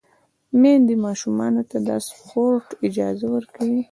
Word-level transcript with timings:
میندې 0.61 0.95
ماشومانو 1.05 1.61
ته 1.69 1.77
د 1.87 1.89
سپورت 2.07 2.67
اجازه 2.87 3.27
ورکوي۔ 3.35 3.81